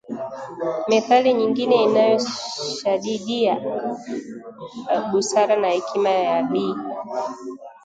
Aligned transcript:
Methali 0.89 1.29
nyingine 1.37 1.75
inayoshadidia 1.85 3.53
busara 5.11 5.55
na 5.61 5.69
hekima 5.75 6.09
ya 6.09 6.37
Bi 6.49 6.65